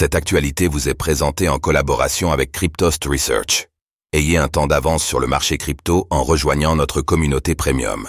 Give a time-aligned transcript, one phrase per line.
[0.00, 3.66] Cette actualité vous est présentée en collaboration avec Cryptost Research.
[4.12, 8.08] Ayez un temps d'avance sur le marché crypto en rejoignant notre communauté premium.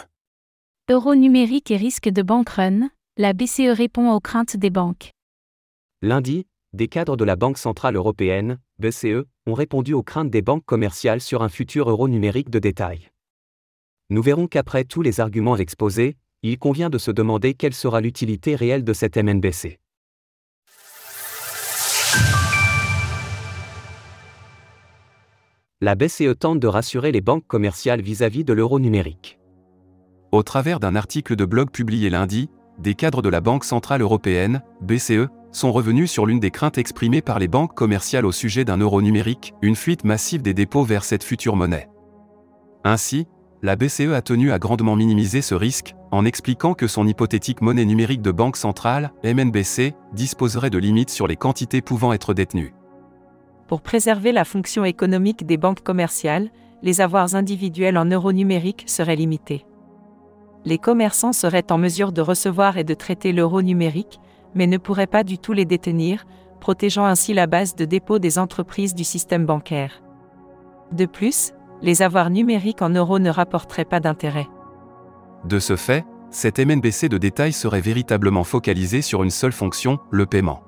[0.92, 5.14] Euro numérique et risque de bank run, la BCE répond aux craintes des banques.
[6.04, 10.66] Lundi, des cadres de la Banque Centrale Européenne, BCE, ont répondu aux craintes des banques
[10.66, 13.10] commerciales sur un futur euro numérique de détail.
[14.12, 18.56] Nous verrons qu'après tous les arguments exposés, il convient de se demander quelle sera l'utilité
[18.56, 19.80] réelle de cette MNBC.
[25.82, 29.40] La BCE tente de rassurer les banques commerciales vis-à-vis de l'euro numérique.
[30.34, 34.62] Au travers d'un article de blog publié lundi, des cadres de la Banque Centrale Européenne,
[34.82, 38.76] BCE, sont revenus sur l'une des craintes exprimées par les banques commerciales au sujet d'un
[38.76, 41.88] euro numérique, une fuite massive des dépôts vers cette future monnaie.
[42.84, 43.26] Ainsi,
[43.62, 47.86] la BCE a tenu à grandement minimiser ce risque, en expliquant que son hypothétique monnaie
[47.86, 52.74] numérique de banque centrale, MNBC, disposerait de limites sur les quantités pouvant être détenues.
[53.70, 56.50] Pour préserver la fonction économique des banques commerciales,
[56.82, 59.64] les avoirs individuels en euros numériques seraient limités.
[60.66, 64.20] Les commerçants seraient en mesure de recevoir et de traiter l'euro numérique,
[64.56, 66.26] mais ne pourraient pas du tout les détenir,
[66.60, 70.02] protégeant ainsi la base de dépôt des entreprises du système bancaire.
[70.92, 74.48] De plus, les avoirs numériques en euros ne rapporteraient pas d'intérêt.
[75.46, 80.26] De ce fait, cette MNBC de détail serait véritablement focalisée sur une seule fonction, le
[80.26, 80.64] paiement.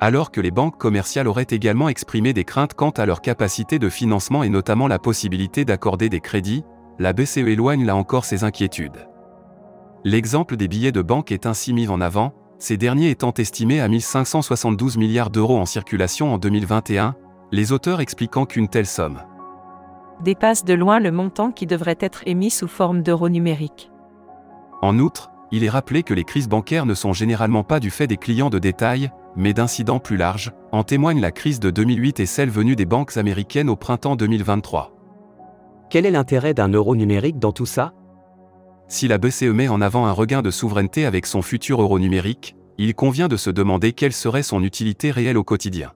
[0.00, 3.90] Alors que les banques commerciales auraient également exprimé des craintes quant à leur capacité de
[3.90, 6.64] financement et notamment la possibilité d'accorder des crédits,
[6.98, 9.08] la BCE éloigne là encore ses inquiétudes.
[10.04, 13.88] L'exemple des billets de banque est ainsi mis en avant, ces derniers étant estimés à
[13.88, 17.14] 1572 milliards d'euros en circulation en 2021,
[17.52, 19.20] les auteurs expliquant qu'une telle somme
[20.22, 23.90] dépasse de loin le montant qui devrait être émis sous forme d'euros numériques.
[24.82, 28.06] En outre, il est rappelé que les crises bancaires ne sont généralement pas du fait
[28.06, 32.26] des clients de détail, mais d'incidents plus larges, en témoigne la crise de 2008 et
[32.26, 34.96] celle venue des banques américaines au printemps 2023.
[35.90, 37.92] Quel est l'intérêt d'un euro numérique dans tout ça?
[38.88, 42.56] Si la BCE met en avant un regain de souveraineté avec son futur euro numérique,
[42.78, 45.92] il convient de se demander quelle serait son utilité réelle au quotidien.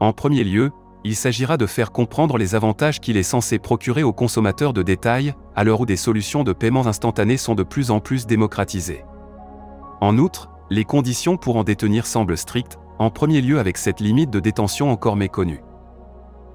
[0.00, 0.70] En premier lieu,
[1.02, 5.34] il s'agira de faire comprendre les avantages qu'il est censé procurer aux consommateurs de détail,
[5.56, 9.04] à l'heure où des solutions de paiement instantané sont de plus en plus démocratisées.
[10.00, 14.30] En outre, les conditions pour en détenir semblent strictes, en premier lieu avec cette limite
[14.30, 15.62] de détention encore méconnue.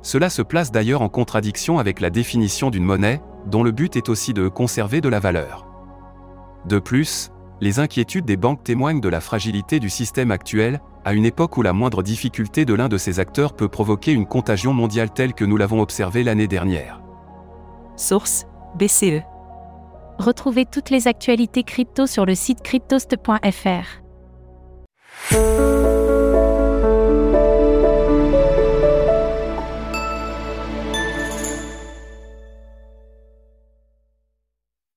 [0.01, 4.07] Cela se place d'ailleurs en contradiction avec la définition d'une monnaie, dont le but est
[4.07, 5.67] aussi de conserver de la valeur.
[6.65, 11.25] De plus, les inquiétudes des banques témoignent de la fragilité du système actuel, à une
[11.25, 15.11] époque où la moindre difficulté de l'un de ces acteurs peut provoquer une contagion mondiale
[15.11, 17.01] telle que nous l'avons observé l'année dernière.
[17.97, 18.45] Source
[18.77, 19.23] BCE.
[20.19, 24.04] Retrouvez toutes les actualités crypto sur le site cryptost.fr.
[25.35, 25.94] Thank you.